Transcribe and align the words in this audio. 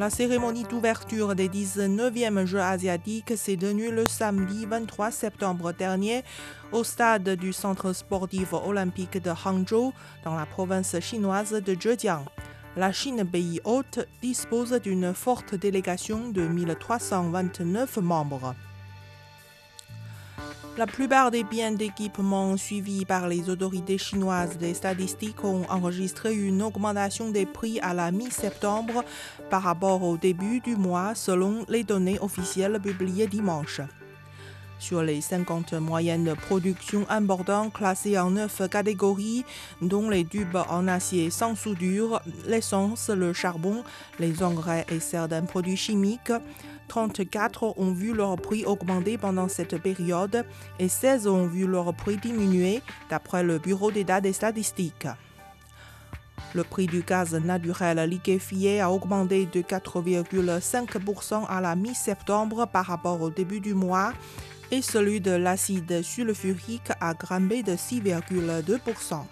La 0.00 0.08
cérémonie 0.08 0.62
d'ouverture 0.62 1.34
des 1.34 1.50
19e 1.50 2.46
Jeux 2.46 2.62
asiatiques 2.62 3.34
s'est 3.36 3.58
tenue 3.58 3.90
le 3.90 4.06
samedi 4.06 4.64
23 4.64 5.10
septembre 5.10 5.74
dernier 5.74 6.24
au 6.72 6.84
stade 6.84 7.28
du 7.28 7.52
Centre 7.52 7.92
sportif 7.92 8.54
olympique 8.54 9.22
de 9.22 9.28
Hangzhou, 9.28 9.92
dans 10.24 10.36
la 10.36 10.46
province 10.46 10.98
chinoise 11.00 11.52
de 11.52 11.76
Zhejiang. 11.78 12.24
La 12.78 12.92
Chine, 12.92 13.26
pays 13.30 13.60
hôte, 13.64 13.98
dispose 14.22 14.72
d'une 14.80 15.12
forte 15.12 15.54
délégation 15.54 16.30
de 16.30 16.48
1329 16.48 17.98
membres. 17.98 18.54
La 20.80 20.86
plupart 20.86 21.30
des 21.30 21.44
biens 21.44 21.72
d'équipement 21.72 22.56
suivis 22.56 23.04
par 23.04 23.28
les 23.28 23.50
autorités 23.50 23.98
chinoises 23.98 24.56
des 24.56 24.72
statistiques 24.72 25.44
ont 25.44 25.66
enregistré 25.68 26.34
une 26.34 26.62
augmentation 26.62 27.30
des 27.30 27.44
prix 27.44 27.78
à 27.80 27.92
la 27.92 28.10
mi-septembre 28.10 29.04
par 29.50 29.62
rapport 29.62 30.02
au 30.02 30.16
début 30.16 30.60
du 30.60 30.76
mois 30.76 31.14
selon 31.14 31.66
les 31.68 31.84
données 31.84 32.18
officielles 32.22 32.80
publiées 32.80 33.26
dimanche. 33.26 33.82
Sur 34.80 35.02
les 35.02 35.20
50 35.20 35.74
moyennes 35.74 36.24
de 36.24 36.32
production 36.32 37.04
importantes 37.10 37.74
classées 37.74 38.18
en 38.18 38.30
9 38.30 38.62
catégories, 38.70 39.44
dont 39.82 40.08
les 40.08 40.24
tubes 40.24 40.56
en 40.70 40.88
acier 40.88 41.28
sans 41.28 41.54
soudure, 41.54 42.22
l'essence, 42.46 43.10
le 43.10 43.34
charbon, 43.34 43.84
les 44.18 44.42
engrais 44.42 44.86
et 44.90 44.98
certains 44.98 45.42
produits 45.42 45.76
chimiques, 45.76 46.32
34 46.88 47.74
ont 47.76 47.92
vu 47.92 48.14
leur 48.14 48.36
prix 48.36 48.64
augmenter 48.64 49.18
pendant 49.18 49.48
cette 49.48 49.76
période 49.80 50.46
et 50.78 50.88
16 50.88 51.26
ont 51.26 51.46
vu 51.46 51.66
leur 51.66 51.94
prix 51.94 52.16
diminuer, 52.16 52.80
d'après 53.10 53.42
le 53.42 53.58
Bureau 53.58 53.90
d'État 53.90 54.22
des 54.22 54.32
statistiques. 54.32 55.06
Le 56.54 56.64
prix 56.64 56.86
du 56.86 57.02
gaz 57.02 57.34
naturel 57.34 57.98
liquéfié 58.08 58.80
a 58.80 58.90
augmenté 58.90 59.44
de 59.44 59.60
4,5% 59.60 61.46
à 61.46 61.60
la 61.60 61.76
mi-septembre 61.76 62.66
par 62.66 62.86
rapport 62.86 63.20
au 63.20 63.28
début 63.28 63.60
du 63.60 63.74
mois 63.74 64.14
et 64.70 64.82
celui 64.82 65.20
de 65.20 65.32
l'acide 65.32 66.02
sulfurique 66.02 66.90
a 67.00 67.14
grimpé 67.14 67.62
de 67.62 67.72
6,2%. 67.72 69.24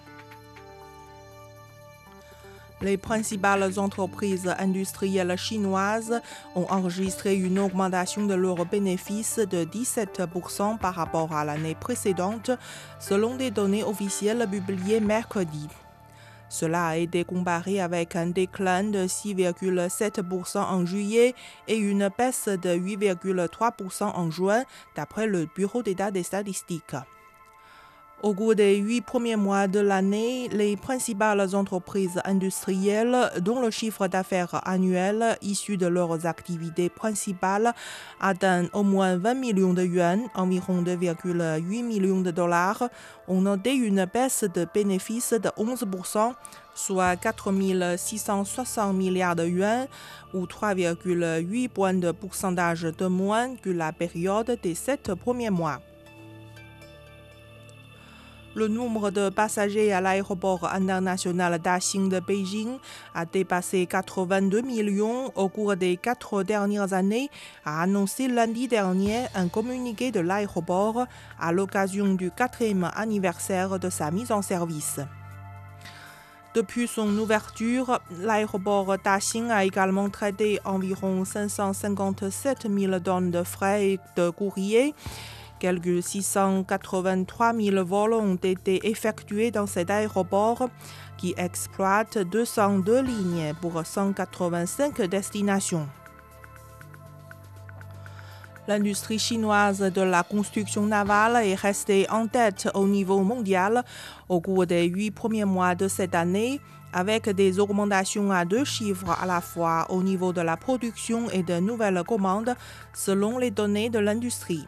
Les 2.80 2.97
principales 2.97 3.78
entreprises 3.78 4.55
industrielles 4.58 5.36
chinoises 5.36 6.20
ont 6.55 6.67
enregistré 6.70 7.34
une 7.34 7.58
augmentation 7.58 8.27
de 8.27 8.34
leurs 8.34 8.67
bénéfices 8.67 9.41
de 9.41 9.64
17% 9.64 10.78
par 10.78 10.95
rapport 10.95 11.34
à 11.34 11.45
l'année 11.45 11.75
précédente, 11.75 12.52
selon 13.00 13.34
des 13.34 13.50
données 13.50 13.83
officielles 13.83 14.47
publiées 14.48 15.00
mercredi. 15.00 15.67
Cela 16.49 16.87
a 16.87 16.97
été 16.97 17.25
comparé 17.25 17.81
avec 17.81 18.17
un 18.17 18.29
déclin 18.29 18.85
de 18.85 19.07
6,7% 19.07 20.59
en 20.59 20.87
juillet 20.87 21.35
et 21.67 21.77
une 21.77 22.09
baisse 22.17 22.49
de 22.49 22.71
8,3% 22.71 24.05
en 24.05 24.31
juin, 24.31 24.65
d'après 24.97 25.27
le 25.27 25.47
Bureau 25.55 25.83
d'État 25.83 26.11
des 26.11 26.23
statistiques. 26.23 26.97
Au 28.20 28.34
cours 28.34 28.56
des 28.56 28.74
huit 28.78 29.00
premiers 29.00 29.36
mois 29.36 29.69
de 29.69 29.78
l'année, 29.78 30.48
les 30.48 30.77
principales 30.77 31.55
entreprises 31.55 32.20
industrielles, 32.24 33.30
dont 33.40 33.62
le 33.62 33.70
chiffre 33.70 34.08
d'affaires 34.08 34.61
annuel 34.67 35.39
issu 35.40 35.77
de 35.77 35.86
leurs 35.86 36.27
activités 36.27 36.89
principales 36.89 37.73
atteint 38.20 38.64
au 38.73 38.83
moins 38.83 39.17
20 39.17 39.34
millions 39.34 39.73
de 39.73 39.84
yuan, 39.84 40.23
environ 40.34 40.83
2,8 40.83 41.84
millions 41.84 42.20
de 42.20 42.33
dollars, 42.33 42.89
ont 43.28 43.40
noté 43.40 43.74
une 43.74 44.05
baisse 44.12 44.42
de 44.52 44.67
bénéfices 44.74 45.34
de 45.34 45.51
11%, 45.51 46.33
soit 46.74 47.14
4 47.14 47.52
660 47.96 48.96
milliards 48.96 49.36
de 49.36 49.46
yuan, 49.46 49.86
ou 50.34 50.45
3,8 50.45 51.68
points 51.68 51.95
de 51.95 52.11
pourcentage 52.11 52.83
de 52.83 53.07
moins 53.07 53.55
que 53.55 53.70
la 53.70 53.92
période 53.92 54.58
des 54.61 54.74
sept 54.74 55.14
premiers 55.14 55.51
mois. 55.51 55.78
Le 58.58 58.67
nombre 58.67 59.13
de 59.13 59.29
passagers 59.29 59.92
à 59.92 60.01
l'aéroport 60.01 60.64
international 60.64 61.61
Daxing 61.61 62.08
de 62.08 62.19
Beijing 62.19 62.79
a 63.14 63.24
dépassé 63.24 63.86
82 63.86 64.63
millions 64.63 65.30
au 65.36 65.48
cours 65.48 65.77
des 65.77 65.96
quatre 65.96 66.42
dernières 66.42 66.92
années, 66.92 67.30
a 67.64 67.80
annoncé 67.83 68.27
lundi 68.27 68.67
dernier 68.67 69.27
un 69.36 69.46
communiqué 69.46 70.11
de 70.11 70.19
l'aéroport 70.19 71.07
à 71.39 71.52
l'occasion 71.52 72.14
du 72.14 72.33
quatrième 72.33 72.91
anniversaire 72.96 73.79
de 73.79 73.91
sa 73.91 74.11
mise 74.11 74.33
en 74.33 74.42
service. 74.42 74.98
Depuis 76.57 76.89
son 76.89 77.17
ouverture, 77.17 78.01
l'aéroport 78.11 78.96
Daxing 78.98 79.52
a 79.52 79.64
également 79.64 80.11
traité 80.11 80.58
environ 80.64 81.25
557 81.25 82.67
000 82.69 82.98
tonnes 82.98 83.30
de 83.30 83.45
frais 83.45 83.90
et 83.90 84.01
de 84.17 84.30
courrier. 84.30 84.96
Quelques 85.61 86.02
683 86.02 87.52
000 87.52 87.85
vols 87.85 88.14
ont 88.14 88.36
été 88.36 88.89
effectués 88.89 89.51
dans 89.51 89.67
cet 89.67 89.91
aéroport 89.91 90.70
qui 91.17 91.35
exploite 91.36 92.17
202 92.19 93.02
lignes 93.02 93.55
pour 93.61 93.85
185 93.85 95.02
destinations. 95.02 95.89
L'industrie 98.69 99.19
chinoise 99.19 99.80
de 99.80 100.02
la 100.02 100.23
construction 100.23 100.86
navale 100.86 101.45
est 101.45 101.55
restée 101.55 102.07
en 102.11 102.27
tête 102.29 102.69
au 102.75 102.86
niveau 102.86 103.20
mondial 103.23 103.83
au 104.29 104.40
cours 104.40 104.67
des 104.67 104.85
huit 104.85 105.11
premiers 105.11 105.46
mois 105.46 105.75
de 105.75 105.89
cette 105.89 106.14
année, 106.14 106.61
avec 106.92 107.30
des 107.30 107.58
augmentations 107.58 108.30
à 108.30 108.45
deux 108.45 108.64
chiffres 108.64 109.17
à 109.20 109.27
la 109.27 109.40
fois 109.40 109.86
au 109.89 110.02
niveau 110.02 110.33
de 110.33 110.42
la 110.42 110.57
production 110.57 111.30
et 111.30 111.42
de 111.42 111.58
nouvelles 111.58 112.02
commandes, 112.07 112.55
selon 112.92 113.39
les 113.39 113.51
données 113.51 113.90
de 113.90 113.98
l'industrie. 113.98 114.67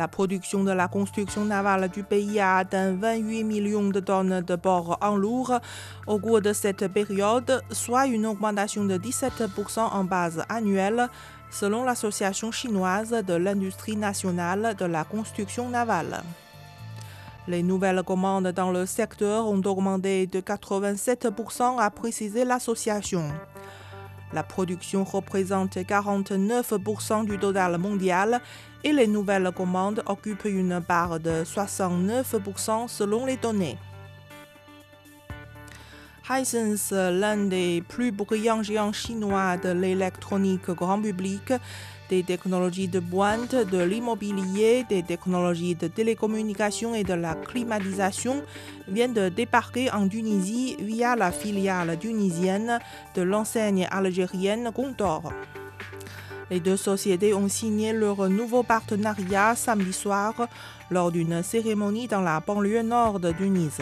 La 0.00 0.08
production 0.08 0.64
de 0.64 0.70
la 0.72 0.88
construction 0.88 1.44
navale 1.44 1.90
du 1.90 2.02
pays 2.02 2.40
a 2.40 2.56
atteint 2.56 2.92
28 2.94 3.44
millions 3.44 3.90
de 3.90 4.00
tonnes 4.00 4.40
de 4.40 4.56
ports 4.56 4.96
en 5.02 5.14
lourd 5.14 5.60
au 6.06 6.18
cours 6.18 6.40
de 6.40 6.54
cette 6.54 6.88
période, 6.88 7.62
soit 7.70 8.06
une 8.06 8.24
augmentation 8.24 8.86
de 8.86 8.96
17% 8.96 9.78
en 9.78 10.04
base 10.04 10.42
annuelle, 10.48 11.10
selon 11.50 11.84
l'Association 11.84 12.50
chinoise 12.50 13.10
de 13.10 13.34
l'industrie 13.34 13.96
nationale 13.96 14.74
de 14.78 14.86
la 14.86 15.04
construction 15.04 15.68
navale. 15.68 16.22
Les 17.46 17.62
nouvelles 17.62 18.02
commandes 18.02 18.48
dans 18.48 18.72
le 18.72 18.86
secteur 18.86 19.48
ont 19.48 19.60
augmenté 19.66 20.26
de 20.26 20.40
87%, 20.40 21.78
a 21.78 21.90
précisé 21.90 22.46
l'association. 22.46 23.24
La 24.32 24.42
production 24.42 25.04
représente 25.04 25.76
49% 25.76 27.24
du 27.24 27.38
total 27.38 27.78
mondial 27.78 28.40
et 28.84 28.92
les 28.92 29.06
nouvelles 29.06 29.50
commandes 29.54 30.02
occupent 30.06 30.44
une 30.44 30.80
part 30.80 31.18
de 31.18 31.44
69% 31.44 32.88
selon 32.88 33.26
les 33.26 33.36
données. 33.36 33.78
Hisense, 36.30 36.92
l'un 36.92 37.48
des 37.48 37.82
plus 37.88 38.12
brillants 38.12 38.62
géants 38.62 38.92
chinois 38.92 39.56
de 39.56 39.70
l'électronique 39.70 40.70
grand 40.70 41.02
public, 41.02 41.52
des 42.10 42.24
technologies 42.24 42.88
de 42.88 42.98
pointe, 42.98 43.54
de 43.54 43.78
l'immobilier, 43.78 44.84
des 44.88 45.04
technologies 45.04 45.76
de 45.76 45.86
télécommunication 45.86 46.92
et 46.92 47.04
de 47.04 47.14
la 47.14 47.36
climatisation, 47.36 48.42
vient 48.88 49.08
de 49.08 49.28
débarquer 49.28 49.92
en 49.92 50.08
Tunisie 50.08 50.76
via 50.80 51.14
la 51.14 51.30
filiale 51.30 51.96
tunisienne 51.98 52.80
de 53.14 53.22
l'enseigne 53.22 53.86
algérienne 53.90 54.72
Condor. 54.74 55.32
Les 56.50 56.58
deux 56.58 56.76
sociétés 56.76 57.32
ont 57.32 57.48
signé 57.48 57.92
leur 57.92 58.28
nouveau 58.28 58.64
partenariat 58.64 59.54
samedi 59.54 59.92
soir 59.92 60.34
lors 60.90 61.12
d'une 61.12 61.44
cérémonie 61.44 62.08
dans 62.08 62.22
la 62.22 62.40
banlieue 62.40 62.82
nord 62.82 63.20
de 63.20 63.30
Tunis. 63.30 63.80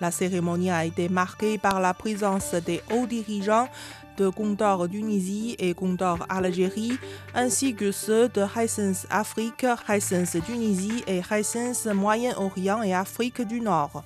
La 0.00 0.10
cérémonie 0.10 0.70
a 0.70 0.86
été 0.86 1.10
marquée 1.10 1.58
par 1.58 1.78
la 1.78 1.92
présence 1.92 2.54
des 2.54 2.80
hauts 2.90 3.06
dirigeants 3.06 3.68
de 4.20 4.28
Condor 4.28 4.86
Tunisie 4.86 5.56
et 5.58 5.72
Condor 5.72 6.18
Algérie, 6.28 6.98
ainsi 7.34 7.74
que 7.74 7.90
ceux 7.90 8.28
de 8.28 8.44
Hisense 8.54 9.06
Afrique, 9.08 9.64
Hisense 9.88 10.36
Tunisie 10.44 11.02
et 11.06 11.22
Hisense 11.30 11.86
Moyen-Orient 11.86 12.82
et 12.82 12.92
Afrique 12.92 13.40
du 13.40 13.62
Nord. 13.62 14.04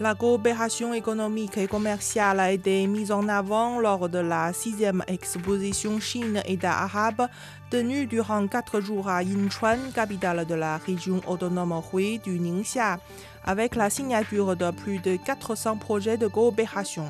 La 0.00 0.14
coopération 0.14 0.94
économique 0.94 1.58
et 1.58 1.68
commerciale 1.68 2.40
a 2.40 2.50
été 2.50 2.86
mise 2.86 3.12
en 3.12 3.28
avant 3.28 3.78
lors 3.78 4.08
de 4.08 4.18
la 4.18 4.52
sixième 4.54 5.04
exposition 5.06 6.00
Chine 6.00 6.42
État 6.46 6.72
arabe 6.72 7.28
tenue 7.70 8.06
durant 8.06 8.46
quatre 8.48 8.80
jours 8.80 9.08
à 9.08 9.22
Yinchuan, 9.22 9.78
capitale 9.94 10.46
de 10.46 10.54
la 10.54 10.78
région 10.78 11.20
autonome 11.26 11.82
Hui 11.92 12.18
du 12.18 12.40
Ningxia, 12.40 12.98
avec 13.44 13.76
la 13.76 13.90
signature 13.90 14.56
de 14.56 14.70
plus 14.70 14.98
de 15.00 15.16
400 15.16 15.76
projets 15.76 16.16
de 16.16 16.26
coopération. 16.26 17.04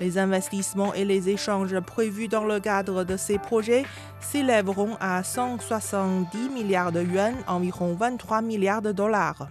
Les 0.00 0.18
investissements 0.18 0.92
et 0.92 1.04
les 1.04 1.28
échanges 1.28 1.78
prévus 1.80 2.26
dans 2.26 2.44
le 2.44 2.58
cadre 2.58 3.04
de 3.04 3.16
ces 3.16 3.38
projets 3.38 3.84
s'élèveront 4.20 4.96
à 5.00 5.22
170 5.22 6.48
milliards 6.50 6.90
de 6.90 7.02
yuan, 7.02 7.34
environ 7.46 7.94
23 7.94 8.42
milliards 8.42 8.82
de 8.82 8.90
dollars. 8.90 9.48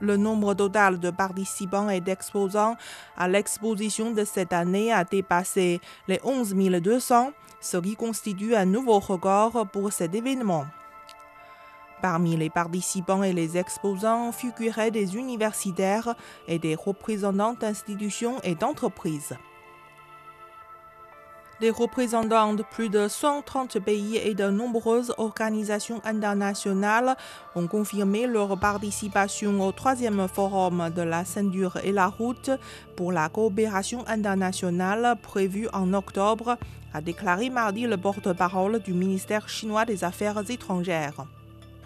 Le 0.00 0.16
nombre 0.16 0.54
total 0.54 0.98
de 0.98 1.10
participants 1.10 1.88
et 1.88 2.00
d'exposants 2.00 2.76
à 3.16 3.28
l'exposition 3.28 4.10
de 4.10 4.24
cette 4.24 4.52
année 4.52 4.92
a 4.92 5.04
dépassé 5.04 5.80
les 6.08 6.18
11 6.24 6.54
200, 6.54 7.30
ce 7.60 7.76
qui 7.76 7.94
constitue 7.94 8.56
un 8.56 8.64
nouveau 8.64 8.98
record 8.98 9.68
pour 9.72 9.92
cet 9.92 10.16
événement. 10.16 10.64
Parmi 12.02 12.36
les 12.36 12.50
participants 12.50 13.22
et 13.22 13.32
les 13.32 13.56
exposants 13.56 14.32
figuraient 14.32 14.90
des 14.90 15.14
universitaires 15.14 16.16
et 16.48 16.58
des 16.58 16.74
représentants 16.74 17.54
d'institutions 17.54 18.40
et 18.42 18.56
d'entreprises. 18.56 19.36
Des 21.60 21.70
représentants 21.70 22.54
de 22.54 22.64
plus 22.64 22.88
de 22.88 23.06
130 23.06 23.78
pays 23.78 24.16
et 24.16 24.34
de 24.34 24.50
nombreuses 24.50 25.14
organisations 25.16 26.00
internationales 26.04 27.16
ont 27.54 27.68
confirmé 27.68 28.26
leur 28.26 28.58
participation 28.58 29.64
au 29.64 29.70
troisième 29.70 30.26
forum 30.26 30.90
de 30.90 31.02
la 31.02 31.24
ceinture 31.24 31.78
et 31.84 31.92
la 31.92 32.08
route 32.08 32.50
pour 32.96 33.12
la 33.12 33.28
coopération 33.28 34.04
internationale 34.08 35.16
prévu 35.22 35.68
en 35.72 35.94
octobre, 35.94 36.58
a 36.92 37.00
déclaré 37.00 37.48
mardi 37.48 37.86
le 37.86 37.96
porte-parole 37.96 38.80
du 38.80 38.92
ministère 38.92 39.48
chinois 39.48 39.84
des 39.84 40.02
Affaires 40.02 40.42
étrangères. 40.50 41.26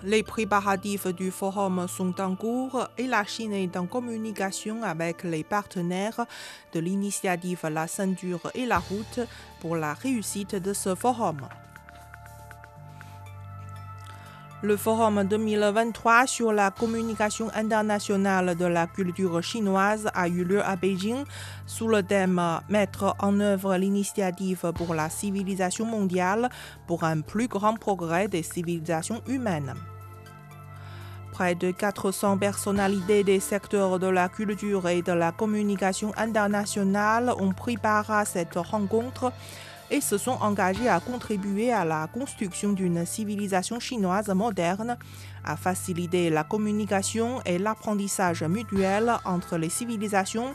Les 0.06 0.22
préparatifs 0.22 1.08
du 1.08 1.32
forum 1.32 1.88
sont 1.88 2.20
en 2.20 2.36
cours 2.36 2.86
et 2.96 3.08
la 3.08 3.24
Chine 3.24 3.52
est 3.52 3.76
en 3.76 3.86
communication 3.86 4.84
avec 4.84 5.24
les 5.24 5.42
partenaires 5.42 6.26
de 6.72 6.78
l'initiative 6.78 7.58
La 7.68 7.88
ceinture 7.88 8.52
et 8.54 8.66
la 8.66 8.78
route 8.78 9.18
pour 9.58 9.74
la 9.74 9.94
réussite 9.94 10.54
de 10.54 10.72
ce 10.72 10.94
forum. 10.94 11.48
Le 14.62 14.76
forum 14.76 15.24
2023 15.24 16.28
sur 16.28 16.52
la 16.52 16.70
communication 16.70 17.50
internationale 17.52 18.54
de 18.54 18.64
la 18.64 18.86
culture 18.86 19.42
chinoise 19.42 20.08
a 20.14 20.28
eu 20.28 20.44
lieu 20.44 20.64
à 20.64 20.76
Beijing 20.76 21.24
sous 21.66 21.88
le 21.88 22.04
thème 22.04 22.40
Mettre 22.68 23.16
en 23.18 23.40
œuvre 23.40 23.76
l'initiative 23.76 24.70
pour 24.72 24.94
la 24.94 25.10
civilisation 25.10 25.84
mondiale 25.84 26.48
pour 26.86 27.02
un 27.02 27.22
plus 27.22 27.48
grand 27.48 27.74
progrès 27.74 28.28
des 28.28 28.44
civilisations 28.44 29.20
humaines. 29.26 29.74
Près 31.36 31.54
de 31.54 31.70
400 31.70 32.38
personnalités 32.38 33.22
des 33.22 33.40
secteurs 33.40 33.98
de 33.98 34.06
la 34.06 34.30
culture 34.30 34.88
et 34.88 35.02
de 35.02 35.12
la 35.12 35.32
communication 35.32 36.14
internationale 36.16 37.30
ont 37.38 37.52
pris 37.52 37.76
part 37.76 38.10
à 38.10 38.24
cette 38.24 38.54
rencontre 38.54 39.30
et 39.90 40.00
se 40.00 40.16
sont 40.16 40.38
engagés 40.40 40.88
à 40.88 40.98
contribuer 40.98 41.70
à 41.74 41.84
la 41.84 42.06
construction 42.06 42.72
d'une 42.72 43.04
civilisation 43.04 43.80
chinoise 43.80 44.30
moderne, 44.30 44.96
à 45.44 45.56
faciliter 45.56 46.30
la 46.30 46.42
communication 46.42 47.42
et 47.44 47.58
l'apprentissage 47.58 48.42
mutuel 48.42 49.12
entre 49.26 49.58
les 49.58 49.68
civilisations, 49.68 50.54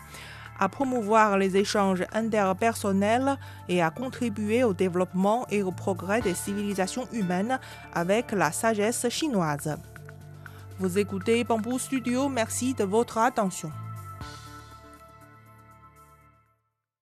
à 0.60 0.68
promouvoir 0.68 1.38
les 1.38 1.58
échanges 1.58 2.06
interpersonnels 2.12 3.38
et 3.70 3.84
à 3.84 3.92
contribuer 3.92 4.64
au 4.64 4.74
développement 4.74 5.46
et 5.52 5.62
au 5.62 5.72
progrès 5.72 6.22
des 6.22 6.34
civilisations 6.34 7.08
humaines 7.14 7.60
avec 7.94 8.32
la 8.32 8.52
sagesse 8.52 9.08
chinoise. 9.10 9.78
Vous 10.82 10.98
écoutez 10.98 11.44
Bamboo 11.44 11.78
Studio, 11.78 12.28
merci 12.28 12.74
de 12.74 12.84
votre 12.84 13.20
attention. 13.20 13.72